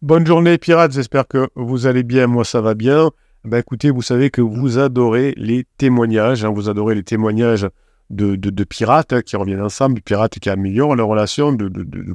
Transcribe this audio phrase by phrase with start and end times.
[0.00, 3.10] Bonne journée pirates, j'espère que vous allez bien, moi ça va bien.
[3.42, 6.50] Ben écoutez, vous savez que vous adorez les témoignages, hein.
[6.50, 7.66] vous adorez les témoignages
[8.08, 11.68] de, pirates hein, qui reviennent ensemble, de pirates qui améliorent la relation, de,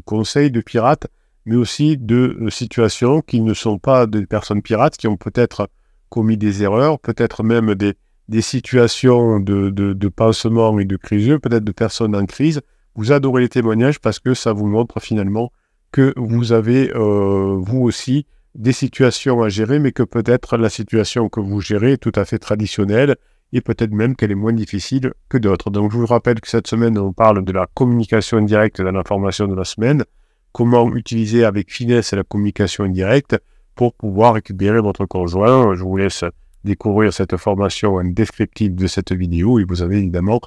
[0.06, 1.08] conseils de pirates,
[1.46, 5.68] mais aussi de euh, situations qui ne sont pas des personnes pirates, qui ont peut-être
[6.08, 7.96] commis des erreurs, peut-être même des,
[8.42, 12.62] situations de, de, pansement et de crise, peut-être de personnes en crise.
[12.96, 15.52] Vous adorez les témoignages parce que ça vous montre finalement
[15.94, 18.26] que vous avez, euh, vous aussi,
[18.56, 22.26] des situations à gérer, mais que peut-être la situation que vous gérez est tout à
[22.26, 23.16] fait traditionnelle
[23.54, 25.70] et peut-être même qu'elle est moins difficile que d'autres.
[25.70, 29.48] Donc je vous rappelle que cette semaine, on parle de la communication indirecte dans l'information
[29.48, 30.04] de la semaine,
[30.52, 33.38] comment utiliser avec finesse la communication indirecte
[33.76, 35.76] pour pouvoir récupérer votre conjoint?
[35.76, 36.26] Je vous laisse
[36.64, 40.42] découvrir cette formation en descriptif de cette vidéo et vous avez évidemment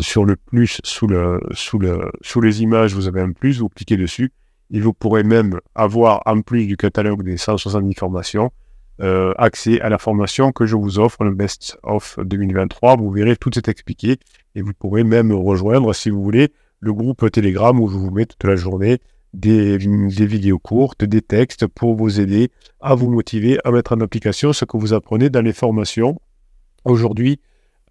[0.00, 3.70] sur le plus sous, le, sous, le, sous les images, vous avez un plus, vous
[3.70, 4.30] cliquez dessus
[4.72, 8.50] et vous pourrez même avoir, en plus du catalogue des 170 formations,
[9.00, 12.96] euh, accès à la formation que je vous offre, le Best of 2023.
[12.96, 14.18] Vous verrez, tout est expliqué
[14.54, 18.26] et vous pourrez même rejoindre, si vous voulez, le groupe Telegram où je vous mets
[18.26, 18.98] toute la journée
[19.32, 24.52] des, vidéos courtes, des textes pour vous aider à vous motiver à mettre en application
[24.52, 26.20] ce que vous apprenez dans les formations.
[26.84, 27.40] Aujourd'hui,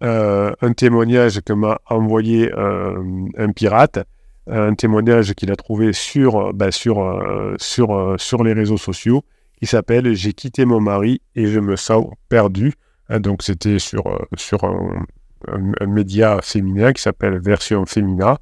[0.02, 3.02] euh, un témoignage que m'a envoyé euh,
[3.36, 4.00] un pirate,
[4.46, 7.22] un témoignage qu'il a trouvé sur, ben, sur,
[7.58, 9.22] sur, sur les réseaux sociaux
[9.60, 12.74] qui s'appelle J'ai quitté mon mari et je me sens perdu.
[13.18, 15.06] Donc c'était sur, euh, sur un,
[15.86, 18.38] média féminin qui s'appelle Version Femina.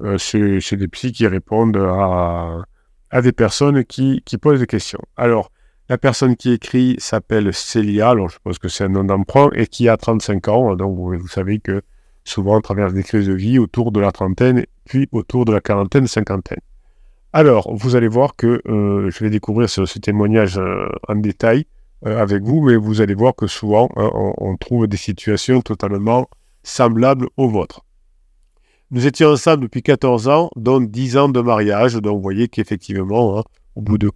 [0.00, 2.64] Euh, c'est des psys qui répondent à,
[3.10, 5.00] à des personnes qui, qui, posent des questions.
[5.16, 5.50] Alors,
[5.88, 9.66] la personne qui écrit s'appelle Célia, alors je suppose que c'est un nom d'emprunt, et
[9.66, 10.76] qui a 35 ans.
[10.76, 11.82] Donc vous, vous, savez que
[12.24, 15.60] souvent on traverse des crises de vie autour de la trentaine, puis autour de la
[15.60, 16.60] quarantaine, cinquantaine.
[17.32, 21.66] Alors, vous allez voir que euh, je vais découvrir ce, témoignage euh, en détail
[22.06, 26.26] euh, avec vous, mais vous allez voir que souvent, hein, on, trouve des situations totalement
[26.62, 27.84] semblables aux vôtres.
[28.90, 33.38] Nous étions ensemble depuis 14 ans, dont 10 ans de mariage, donc vous voyez qu'effectivement,
[33.38, 33.42] hein,
[33.76, 34.10] au bout de,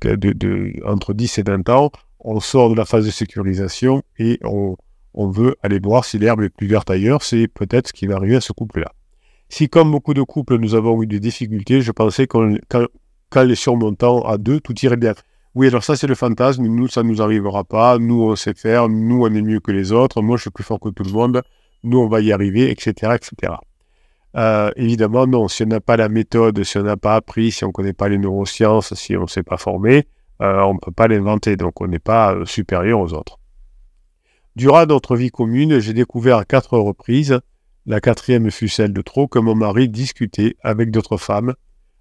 [0.86, 4.76] entre 10 et 20 ans, on sort de la phase de sécurisation et on,
[5.14, 8.36] veut aller voir si l'herbe est plus verte ailleurs, c'est peut-être ce qui va arriver
[8.36, 8.91] à ce couple-là.
[9.52, 14.22] Si, comme beaucoup de couples, nous avons eu des difficultés, je pensais quand les surmontants
[14.22, 15.12] à deux, tout irait bien.
[15.54, 16.64] Oui, alors ça, c'est le fantasme.
[16.64, 17.98] Nous, ça ne nous arrivera pas.
[17.98, 18.88] Nous, on sait faire.
[18.88, 20.22] Nous, on est mieux que les autres.
[20.22, 21.42] Moi, je suis plus fort que tout le monde.
[21.84, 23.14] Nous, on va y arriver, etc.
[23.14, 23.52] etc.
[24.38, 25.48] Euh, évidemment, non.
[25.48, 27.92] Si on n'a pas la méthode, si on n'a pas appris, si on ne connaît
[27.92, 30.08] pas les neurosciences, si on ne s'est pas formé,
[30.40, 31.56] euh, on ne peut pas l'inventer.
[31.56, 33.38] Donc, on n'est pas euh, supérieur aux autres.
[34.56, 37.38] Durant notre vie commune, j'ai découvert à quatre reprises,
[37.87, 41.54] la quatrième fut celle de trop, que mon mari discutait avec d'autres femmes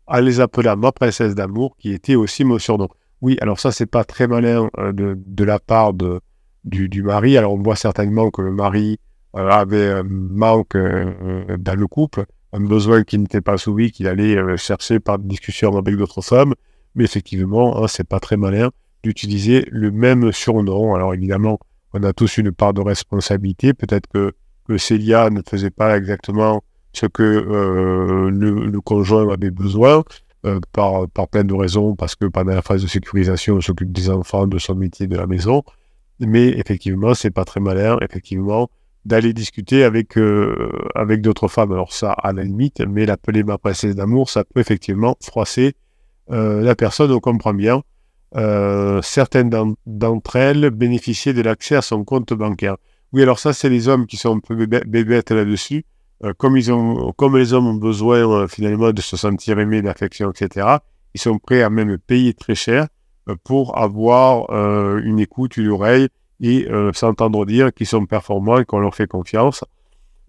[0.08, 2.90] à les appeler ma princesse d'amour, qui était aussi mon surnom.
[3.22, 7.38] Oui, alors ça, c'est pas très malin euh, de, la part du, mari.
[7.38, 9.00] Alors, on voit certainement que le mari
[9.36, 14.08] euh, avait un manque euh, dans le couple, un besoin qui n'était pas soumis, qu'il
[14.08, 16.53] allait chercher par discussion avec d'autres femmes.
[16.96, 18.69] Mais effectivement, hein, c'est pas très malin
[19.03, 20.96] d'utiliser le même surnom.
[20.96, 21.59] Alors, évidemment,
[21.94, 23.74] on a tous une part de responsabilité.
[23.74, 24.34] Peut-être que
[24.77, 30.03] Célia ne faisait pas exactement ce que euh, le, conjoint avait besoin,
[30.45, 34.09] euh, par, plein de raisons, parce que pendant la phase de sécurisation, on s'occupe des
[34.09, 35.63] enfants, de son métier, de la maison.
[36.19, 38.69] Mais effectivement, c'est pas très malin, effectivement,
[39.05, 41.71] d'aller discuter avec, euh, avec d'autres femmes.
[41.71, 45.73] Alors ça, à la limite, mais l'appeler ma princesse d'amour, ça peut effectivement froisser
[46.29, 47.81] la personne, on comprend bien.
[49.01, 49.49] certaines
[49.85, 52.77] d'entre elles bénéficiaient de l'accès à son compte bancaire.
[53.13, 55.85] Oui, alors ça, c'est les hommes qui sont un peu bébêtes là-dessus.
[56.23, 59.81] Euh, comme, ils ont, comme les hommes ont besoin euh, finalement de se sentir aimés,
[59.81, 60.77] d'affection, etc.,
[61.13, 62.88] ils sont prêts à même payer très cher
[63.27, 64.50] euh, pour avoir
[65.03, 66.07] une écoute, une oreille
[66.44, 69.63] et s'entendre dire qu'ils sont performants et qu'on leur fait confiance.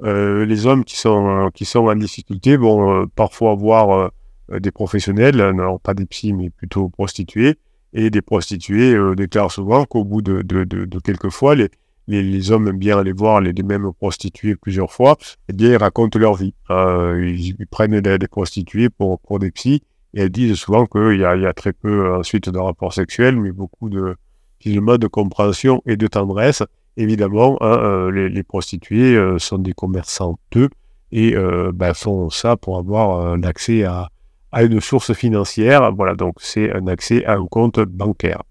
[0.02, 4.10] les hommes qui sont, en difficulté vont parfois avoir
[4.50, 7.56] des professionnels, non pas des psys, mais plutôt prostituées,
[7.94, 11.70] et des prostituées déclarent souvent qu'au bout de, quelques fois, les,
[12.08, 15.16] les, hommes aiment bien aller voir les, mêmes prostituées plusieurs fois,
[15.48, 16.54] eh bien, ils racontent leur vie.
[16.70, 19.82] Euh, ils, prennent des, prostituées pour, des psys,
[20.14, 23.52] et elles disent souvent qu'il y, a, très peu euh, ensuite de rapports sexuels, mais
[23.52, 24.16] beaucoup de,
[24.64, 26.62] de compréhension et de tendresse.
[26.96, 30.68] Évidemment, hein, euh, les, prostituées sont des commerçants d'eux
[31.10, 31.34] et
[31.74, 34.08] ben, font ça pour avoir un accès à,
[34.50, 35.92] à une source financière.
[35.92, 38.42] Voilà, donc c'est un accès à un compte bancaire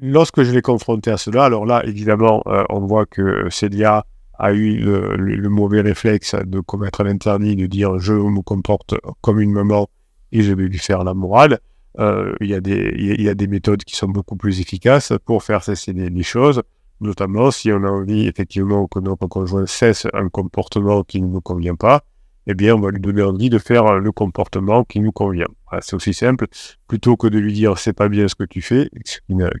[0.00, 4.04] lorsque je l'ai confronté à cela, alors là, évidemment, euh, on voit que Célia
[4.38, 9.52] a eu le, mauvais réflexe de commettre l'interdit, de dire je me comporte comme une
[9.52, 9.88] maman
[10.32, 11.60] et je vais lui faire la morale.
[11.98, 15.62] il, y a des, y a des méthodes qui sont beaucoup plus efficaces pour faire
[15.62, 16.62] cesser les, choses,
[17.00, 21.42] notamment si on a envie effectivement que notre conjoint cesse un comportement qui ne nous
[21.42, 22.02] convient pas,
[22.46, 25.46] eh bien, on va lui donner envie de faire le comportement qui nous convient.
[25.80, 26.46] C'est aussi simple,
[26.88, 28.90] plutôt que de lui dire c'est pas bien ce que tu fais,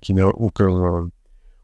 [0.00, 1.08] qui n'a aucun,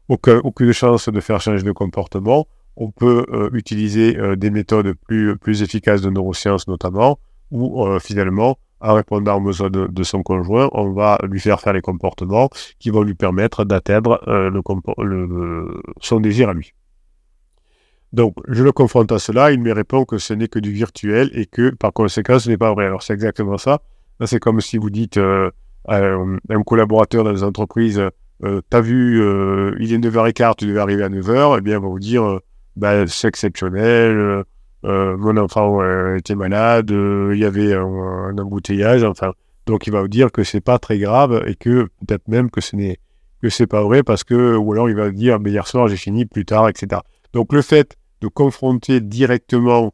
[0.09, 2.47] aucun, aucune chance de faire changer de comportement.
[2.75, 7.19] On peut euh, utiliser euh, des méthodes plus, plus efficaces de neurosciences notamment,
[7.51, 11.73] où euh, finalement, en répondant aux besoins de, son conjoint, on va lui faire faire
[11.73, 12.49] les comportements
[12.79, 16.73] qui vont lui permettre d'atteindre le, son désir à lui.
[18.13, 21.29] Donc, je le confronte à cela, il me répond que ce n'est que du virtuel
[21.33, 22.85] et que, par conséquent, ce n'est pas vrai.
[22.85, 23.81] Alors, c'est exactement ça.
[24.25, 25.17] C'est comme si vous dites
[25.87, 28.01] à un collaborateur dans les entreprises,
[28.43, 31.81] euh, t'as vu, euh, il est 9h15, tu devais arriver à 9h, eh bien, on
[31.81, 32.39] va vous dire, euh,
[32.77, 34.43] bah, c'est exceptionnel,
[34.83, 35.81] mon enfant
[36.15, 39.33] était malade, il y avait un, embouteillage, enfin.
[39.65, 42.59] Donc, il va vous dire que c'est pas très grave et que peut-être même que
[42.59, 42.97] ce n'est
[43.41, 45.95] que c'est pas vrai parce que, ou alors il va dire, mais hier soir, j'ai
[45.95, 47.01] fini plus tard, etc.
[47.33, 49.93] Donc, le fait de confronter directement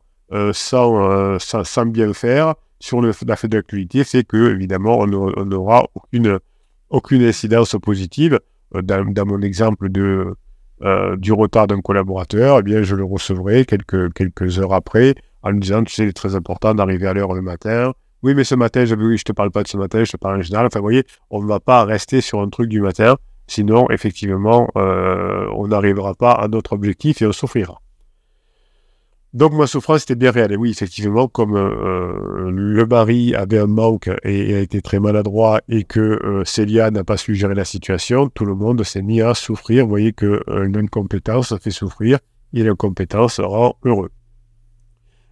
[0.54, 5.08] sans, sans, bien le faire sur le, la fait d'actualité fait que, évidemment, on
[5.46, 6.40] n'aura aucune
[6.90, 8.40] aucune incidence positive.
[8.76, 9.90] Euh, dans, mon exemple
[10.82, 15.60] euh, du retard d'un collaborateur, eh bien, je le recevrai quelques, heures après en me
[15.60, 17.94] disant, tu sais, c'est très important d'arriver à l'heure le matin.
[18.24, 20.18] Oui, mais ce matin, je, oui, je te parle pas de ce matin, je te
[20.18, 20.66] parle en général.
[20.66, 23.18] Enfin, vous voyez, on ne va pas rester sur un truc du matin.
[23.48, 27.80] Sinon, effectivement, euh, on n'arrivera pas à notre objectif et on souffrira.
[29.36, 30.54] Donc ma souffrance était bien réelle.
[30.54, 35.02] Et oui, effectivement, comme euh, euh, le mari avait un manque et, a été très
[35.02, 39.22] maladroit et que euh, Célia n'a pas su la situation, tout le monde s'est mis
[39.22, 39.84] à souffrir.
[39.84, 42.20] Vous voyez que l'incompétence fait souffrir
[42.54, 44.10] et l'incompétence rend heureux.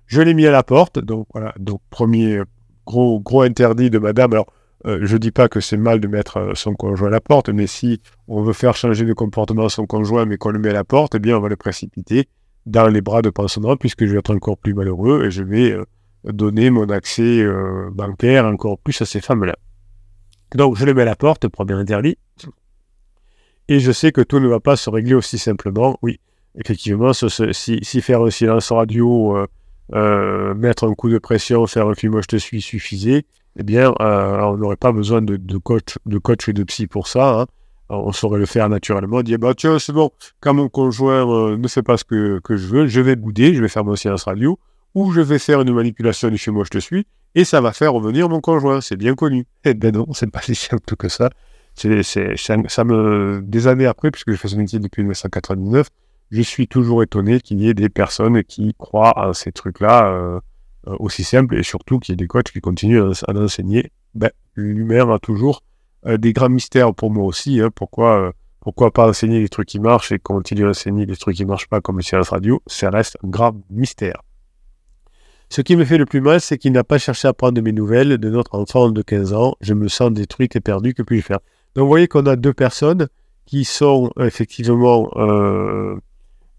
[0.05, 2.41] Je l'ai mis à la porte, donc voilà, donc premier
[2.85, 4.33] gros gros interdit de madame.
[4.33, 4.51] Alors
[4.83, 8.01] je dis pas que c'est mal de mettre son conjoint à la porte, mais si
[8.27, 11.15] on veut faire changer de comportement son conjoint mais qu'on le met à la porte,
[11.15, 12.27] eh bien on va le précipiter
[12.65, 15.71] dans les bras de personne puisque je vais être encore plus malheureux et je vais
[15.71, 15.83] euh,
[16.25, 19.56] donner mon accès euh, bancaire encore plus à ces femmes-là.
[20.56, 22.18] Donc je le mets à la porte, premier interdit.
[23.68, 25.98] Et je sais que tout ne va pas se régler aussi simplement.
[26.01, 26.19] Oui,
[26.56, 29.38] effectivement, si, faire un silence radio,
[29.94, 33.25] euh, mettre un coup de pression, faire un film je te suis suffisait,
[33.57, 37.42] eh bien, on n'aurait pas besoin de, coach, de coach et de psy pour ça.
[37.42, 37.45] Hein
[37.89, 41.68] on saurait le faire naturellement, dire bah tiens c'est bon, quand mon conjoint euh, ne
[41.68, 44.57] fait pas ce que, je veux, je vais bouder, je vais faire mon silence radio,
[44.95, 47.74] ou je vais faire une manipulation de chez moi je te suis, et ça va
[47.74, 49.45] faire revenir mon conjoint, c'est bien connu.
[49.65, 51.30] Eh ben non, c'est pas si simple que ça.
[51.75, 55.88] C'est, ça, me, des années après, puisque je fais ce métier depuis 1999,
[56.29, 60.39] je suis toujours étonné qu'il y ait des personnes qui croient à ces trucs-là euh,
[60.86, 63.91] aussi simples, et surtout qu'il y ait des coachs qui continuent à, à enseigner.
[64.13, 65.63] Ben, l'humain a toujours
[66.05, 67.61] des grands mystères pour moi aussi.
[67.61, 67.69] Hein.
[67.73, 71.35] pourquoi, euh, pourquoi pas enseigner les trucs qui marchent et continuer à enseigner les trucs
[71.35, 74.21] qui marchent pas comme le silence radio Ça reste un grand mystère.
[75.50, 77.71] Ce qui me fait le plus mal, c'est qu'il n'a pas cherché à prendre mes
[77.71, 79.55] nouvelles de notre enfant de 15 ans.
[79.61, 80.94] Je me sens détruite et perdue.
[80.94, 81.39] Que puis-je faire?
[81.75, 83.07] Donc vous voyez qu'on a deux personnes
[83.45, 85.95] qui sont effectivement euh,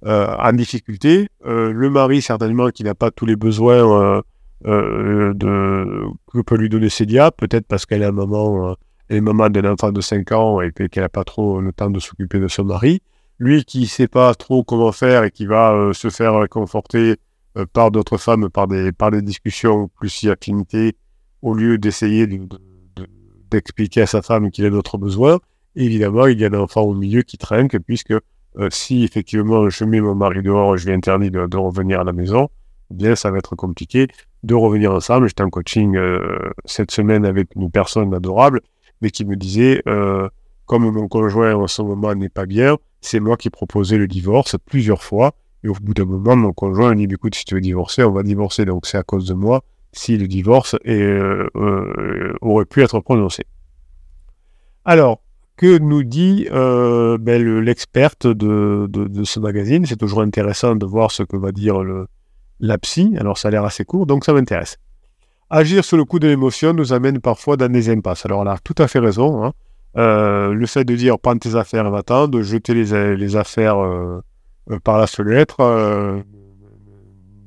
[0.04, 1.28] en difficulté.
[1.44, 4.22] le mari, certainement, qui n'a pas tous les besoins
[4.62, 8.76] que peut lui donner Célia, peut-être parce qu'elle est un moment
[9.10, 12.00] et maman d'un enfant de 5 ans et qu'elle n'a pas trop le temps de
[12.00, 13.02] s'occuper de son mari.
[13.38, 17.16] Lui qui ne sait pas trop comment faire et qui va euh, se faire conforter
[17.56, 20.28] euh, par d'autres femmes, par des, par des discussions plus si
[21.42, 22.26] au lieu d'essayer
[23.50, 25.40] d'expliquer à sa femme qu'il a d'autres besoins.
[25.76, 29.84] évidemment, il y a un enfant au milieu qui trinque, puisque euh, si effectivement je
[29.84, 32.48] mets mon mari dehors et je lui interdis de, revenir à la maison,
[32.90, 34.06] eh bien ça va être compliqué
[34.42, 35.28] de revenir ensemble.
[35.28, 35.98] J'étais en coaching
[36.64, 38.60] cette semaine avec une personne adorable
[39.10, 40.28] qui me disait, euh,
[40.66, 44.56] comme mon conjoint en ce moment n'est pas bien, c'est moi qui proposais le divorce
[44.64, 45.34] plusieurs fois.
[45.62, 48.12] Et au bout d'un moment, mon conjoint a dit, écoute, si tu veux divorcer, on
[48.12, 48.64] va divorcer.
[48.64, 53.44] Donc c'est à cause de moi si le divorce euh, euh, aurait pu être prononcé.
[54.84, 55.22] Alors,
[55.56, 58.88] que nous dit ben, l'experte de,
[59.24, 59.86] ce magazine?
[59.86, 62.08] C'est toujours intéressant de voir ce que va dire le,
[62.60, 63.14] la psy.
[63.18, 64.78] Alors ça a l'air assez court, donc ça m'intéresse.
[65.56, 68.26] Agir sous le coup de l'émotion nous amène parfois dans des impasses.
[68.26, 69.44] Alors, elle a tout à fait raison.
[69.44, 69.52] Hein.
[69.96, 74.20] Euh, le fait de dire prends tes affaires va-t'en, de jeter les, affaires euh,
[74.72, 75.62] euh, par la fenêtre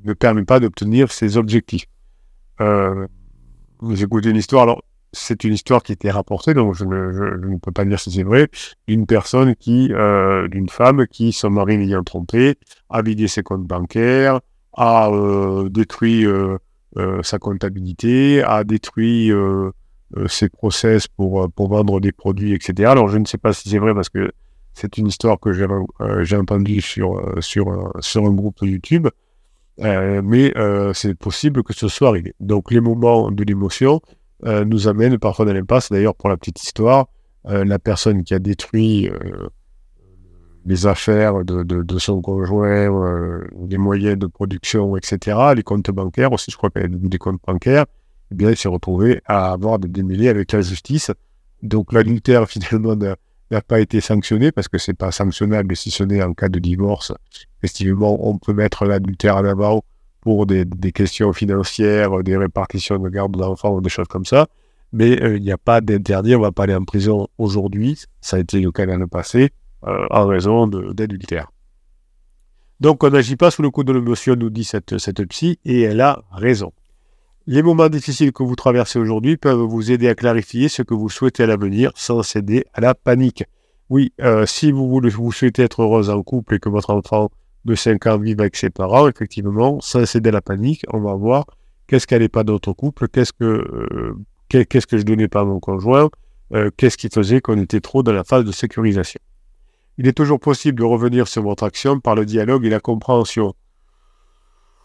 [0.04, 1.84] ne permet pas d'obtenir ses objectifs.
[2.58, 7.72] vous écoutez une histoire, alors c'est une histoire qui était rapportée, donc je ne, peux
[7.72, 8.48] pas dire si c'est vrai,
[8.86, 12.54] d'une personne qui, d'une femme qui, son mari l'ayant trompé,
[12.88, 14.40] a vidé ses comptes bancaires,
[14.78, 15.10] a
[15.68, 16.56] détruit euh,
[17.22, 19.32] sa comptabilité, a détruit
[20.16, 22.90] euh, ses process pour, pour vendre des produits, etc.
[22.90, 24.32] Alors, je ne sais pas si c'est vrai parce que
[24.72, 25.66] c'est une histoire que j'ai
[26.00, 29.08] euh, entendue sur, sur, sur un groupe YouTube.
[29.78, 30.52] mais
[30.94, 32.34] c'est possible que ce soit arrivé.
[32.40, 34.00] Donc, les moments de l'émotion
[34.44, 35.90] nous amènent parfois dans l'impasse.
[35.90, 37.08] D'ailleurs, pour la petite histoire,
[37.44, 39.10] la personne qui a détruit
[40.68, 46.50] les affaires de, son conjoint, euh, les moyens de production, etc., les comptes bancaires aussi,
[46.50, 47.86] je crois qu'il y a des comptes bancaires,
[48.30, 51.10] eh bien, il s'est retrouvé à avoir des démêlés avec la justice.
[51.62, 56.22] Donc l'adultère, finalement, n'a pas été sanctionné parce que c'est pas sanctionnable si ce n'est
[56.22, 57.14] en cas de divorce.
[57.62, 59.82] Effectivement, on peut mettre l'adultère en avant
[60.20, 64.48] pour des, questions financières, des répartitions de garde d'enfants ou des choses comme ça.
[64.92, 67.98] Mais euh, il n'y a pas d'interdit, on ne va pas aller en prison aujourd'hui.
[68.20, 69.50] Ça a été le cas dans le passé.
[69.86, 71.52] Euh, en raison d'adultère.
[72.80, 75.82] Donc on n'agit pas sous le coup de l'émotion, nous dit cette, cette psy, et
[75.82, 76.72] elle a raison.
[77.46, 81.08] Les moments difficiles que vous traversez aujourd'hui peuvent vous aider à clarifier ce que vous
[81.08, 83.44] souhaitez à l'avenir sans céder à la panique.
[83.88, 87.30] Oui, euh, si vous, souhaitez être heureuse en couple et que votre enfant
[87.64, 91.14] de 5 ans vive avec ses parents, effectivement, sans céder à la panique, on va
[91.14, 91.44] voir
[91.86, 94.16] qu'est-ce qu'elle n'est pas dans notre couple, qu'est-ce que, euh,
[94.48, 96.10] qu'est-ce que je donnais pas à mon conjoint,
[96.76, 99.20] qu'est-ce qui faisait qu'on était trop dans la phase de sécurisation
[99.98, 103.54] il est toujours possible de revenir sur votre action par le dialogue et la compréhension.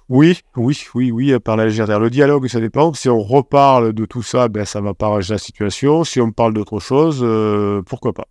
[0.09, 1.97] Oui, oui, oui, oui, par la légèreté.
[1.97, 2.93] Le dialogue, ça dépend.
[2.93, 6.03] Si on reparle de tout ça, ben, ça va pas la situation.
[6.03, 8.27] Si on parle d'autre chose, euh, pourquoi pas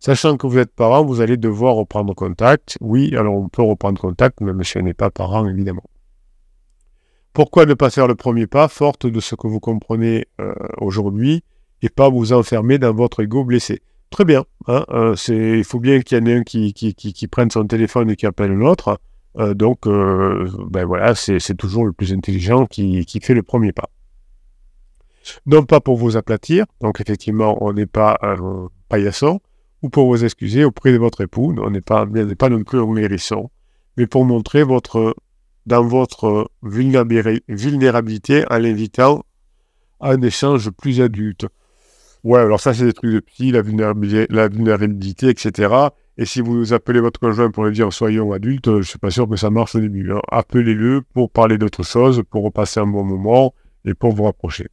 [0.00, 2.78] Sachant que vous êtes parent, vous allez devoir reprendre contact.
[2.80, 5.84] Oui, alors on peut reprendre contact, même si on n'est pas parent, évidemment.
[7.32, 11.42] Pourquoi ne pas faire le premier pas, forte de ce que vous comprenez euh, aujourd'hui,
[11.82, 13.82] et pas vous enfermer dans votre ego blessé?
[14.10, 14.44] Très bien.
[14.66, 18.16] Hein, euh, il faut bien qu'il y en ait un qui, prenne son téléphone et
[18.16, 19.00] qui appelle l'autre.
[19.38, 23.90] Euh, donc, euh, ben voilà, c'est toujours le plus intelligent qui, fait le premier pas.
[25.44, 29.40] Non pas pour vous aplatir, donc effectivement, on n'est pas un paillasson,
[29.82, 32.06] ou pour vous excuser auprès de votre époux, on n'est pas,
[32.38, 33.50] pas non plus un hérisson,
[33.98, 35.14] mais pour montrer votre,
[35.66, 39.22] dans votre vulnérabilité en l'invitant
[40.00, 41.46] à un échange plus adulte.
[42.28, 45.74] Ouais, alors ça, c'est des trucs de psy, la vulnérabilité, etc.
[46.18, 49.08] Et si vous appelez votre conjoint pour lui dire soyons adultes, je ne suis pas
[49.08, 50.12] sûr que ça marche au début.
[50.12, 50.20] Hein.
[50.30, 53.54] Appelez-le pour parler d'autre chose, pour repasser un bon moment
[53.86, 54.66] et pour vous rapprocher.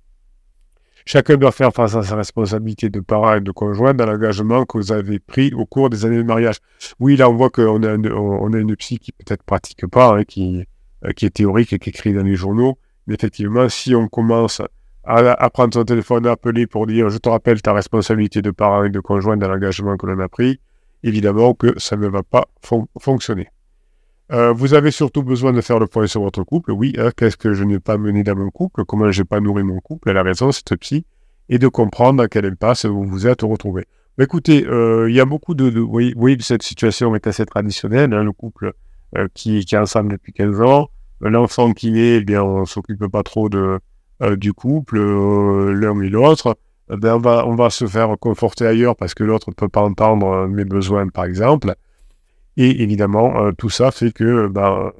[1.05, 4.77] Chacun doit faire face à sa responsabilité de parent et de conjoint dans l'engagement que
[4.77, 6.57] vous avez pris au cours des années de mariage.
[6.99, 11.25] Oui, là, on voit qu'on a, une psy qui peut-être pratique pas, hein, euh, qui
[11.25, 12.77] est théorique et qui écrit dans les journaux.
[13.07, 14.61] Mais effectivement, si on commence
[15.05, 18.83] à, prendre son téléphone, à appeler pour dire je te rappelle ta responsabilité de parent
[18.83, 20.59] et de conjoint dans l'engagement que l'on a pris,
[21.03, 22.45] évidemment que ça ne va pas
[22.99, 23.49] fonctionner.
[24.31, 26.71] Euh, vous avez surtout besoin de faire le point sur votre couple.
[26.71, 28.83] Oui, hein, qu'est-ce que je n'ai pas mené dans mon couple?
[28.85, 30.09] Comment je n'ai pas nourri mon couple?
[30.09, 31.05] Elle a raison, cette psy.
[31.47, 33.85] Et de comprendre à quel impasse vous vous êtes retrouvé.
[34.19, 35.69] Écoutez, euh, il y a beaucoup de...
[35.69, 38.13] de cette situation est assez traditionnelle.
[38.13, 38.73] Hein, le couple
[39.15, 40.89] euh, qui, est ensemble depuis 15 ans.
[41.21, 43.79] L'enfant qui naît, eh bien, on ne s'occupe pas trop de,
[44.21, 46.57] du couple, euh, l'un et l'autre,
[46.91, 49.69] eh ben on, va, on va se faire conforter ailleurs parce que l'autre ne peut
[49.69, 51.73] pas entendre euh, mes besoins, par exemple.
[52.57, 54.93] Et évidemment, tout ça fait que ben,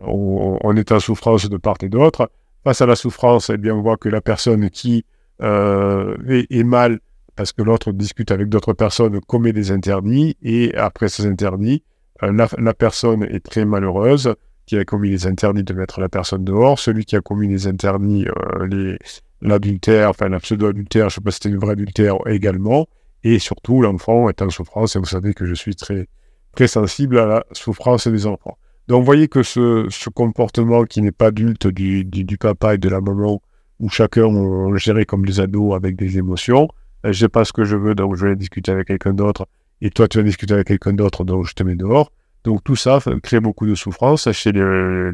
[0.00, 2.30] on, est en souffrance de part et d'autre.
[2.62, 5.04] Face à la souffrance, eh bien, on voit que la personne qui
[5.40, 7.00] est, mal
[7.34, 11.82] parce que l'autre discute avec d'autres personnes commet des interdits et après ces interdits,
[12.22, 14.36] la personne est très malheureuse
[14.66, 17.66] qui a commis les interdits de mettre la personne dehors, celui qui a commis les
[17.68, 18.96] interdits, euh,
[19.40, 22.88] l'adultère, enfin la pseudo-adultère, je ne sais pas si c'était une vraie adultère également,
[23.22, 26.08] et surtout l'enfant est en souffrance, et vous savez que je suis très,
[26.54, 28.58] très sensible à la souffrance des enfants.
[28.88, 32.78] Donc vous voyez que ce, ce comportement qui n'est pas adulte du, du, papa et
[32.78, 33.40] de la maman,
[33.78, 36.68] où chacun on, gérait comme des ados avec des émotions,
[37.04, 39.46] euh, je sais pas ce que je veux, donc je vais discuter avec quelqu'un d'autre,
[39.80, 42.10] et toi tu vas discuter avec quelqu'un d'autre, donc je te mets dehors.
[42.46, 45.12] Donc tout ça crée beaucoup de souffrance chez le,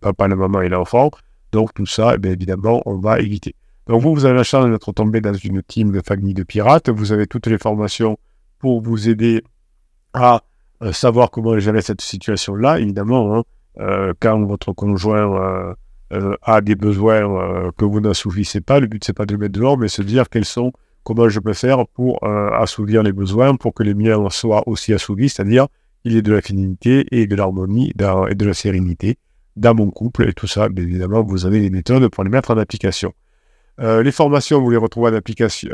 [0.00, 1.12] papa, la maman et l'enfant.
[1.52, 3.54] Donc tout ça, eh évidemment, on va éviter.
[3.86, 6.88] Donc vous, vous avez la chance d'être tombé dans une team de famille de pirates.
[6.88, 8.18] Vous avez toutes les formations
[8.58, 9.44] pour vous aider
[10.12, 10.42] à
[10.82, 12.80] euh, savoir comment gérer cette situation-là.
[12.80, 13.42] Évidemment, hein.
[13.78, 15.76] euh, quand votre conjoint
[16.10, 19.52] euh, a des besoins que vous n'assouvissez pas, le but c'est pas de le mettre
[19.52, 20.72] dehors, mais se dire quels sont,
[21.04, 25.28] comment je peux faire pour assouvir les besoins, pour que les miens soient aussi assouvis,
[25.28, 25.68] c'est-à-dire
[26.04, 29.18] il y ait de la finalité et de l'harmonie et de la sérénité
[29.56, 30.28] dans mon couple.
[30.28, 33.12] Et tout ça, bien évidemment, vous avez les méthodes pour les mettre en application.
[33.80, 35.68] Euh, les formations, vous les retrouvez en application,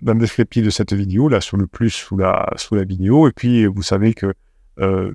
[0.00, 3.28] dans le descriptif de cette vidéo, là, sur le plus sous la, sous la vidéo.
[3.28, 4.32] Et puis, vous savez que
[4.80, 5.12] euh,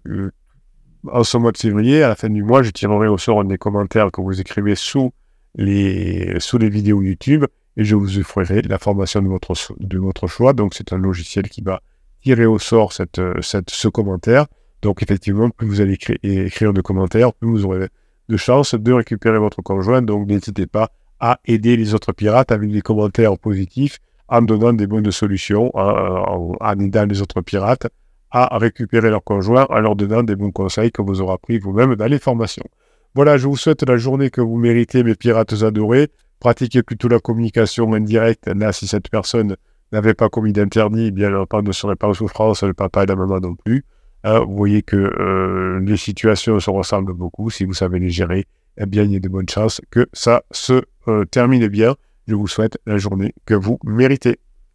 [1.11, 3.45] en ce mois de février, à la fin du mois, je tirerai au sort un
[3.45, 5.11] des commentaires que vous écrivez sous
[5.55, 7.45] les, sous les vidéos YouTube.
[7.75, 10.53] et je vous offrirai la formation de votre, de votre choix.
[10.53, 11.81] Donc, c'est un logiciel qui va
[12.21, 14.45] tirer au sort cette, cette, ce commentaire.
[14.81, 17.87] Donc, effectivement, plus vous allez écrire, de commentaires, plus vous aurez
[18.29, 20.01] de chances de récupérer votre conjoint.
[20.01, 24.87] Donc, n'hésitez pas à aider les autres pirates avec des commentaires positifs, en donnant des
[24.87, 27.87] bonnes solutions, en, aidant les autres pirates
[28.29, 31.95] à récupérer leur conjoint, en leur donnant des bons conseils que vous aurez appris vous-même
[31.95, 32.65] dans les formations.
[33.15, 36.09] Voilà, je vous souhaite la journée que vous méritez, mes pirates adorés.
[36.39, 38.47] Pratiquez plutôt la communication indirecte.
[38.47, 39.55] Là, si cette personne
[39.91, 43.15] n'avait pas commis d'interdit, bien l'enfant ne serait pas en souffrance, le papa et la
[43.15, 43.85] maman non plus.
[44.23, 47.49] Hein, vous voyez que euh, les situations se ressemblent beaucoup.
[47.49, 48.45] Si vous savez les gérer,
[48.77, 51.95] eh bien, il y a de bonnes chances que ça se euh, termine bien.
[52.27, 54.39] Je vous souhaite la journée que vous méritez.